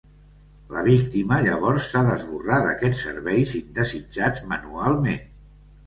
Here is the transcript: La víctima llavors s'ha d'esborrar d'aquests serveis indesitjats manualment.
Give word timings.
La 0.75 0.81
víctima 0.87 1.37
llavors 1.49 1.91
s'ha 1.93 2.03
d'esborrar 2.09 2.59
d'aquests 2.65 3.07
serveis 3.09 3.57
indesitjats 3.63 4.47
manualment. 4.55 5.27